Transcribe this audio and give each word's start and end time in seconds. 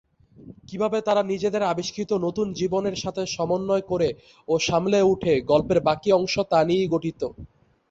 কীভাবে 0.69 0.97
তারা 1.01 1.21
নিজেদের 1.23 1.63
আবিষ্কৃত 1.65 2.11
নতুন 2.25 2.47
জীবনের 2.53 2.95
সাথে 2.95 3.21
সমন্বয় 3.35 3.83
করে 3.91 4.09
ও 4.47 4.63
সামলে 4.67 4.99
উঠে, 5.13 5.33
গল্পের 5.51 5.79
বাকি 5.87 6.09
অংশ 6.11 6.33
তা 6.51 6.59
নিয়েই 6.67 6.91
গঠিত। 6.93 7.21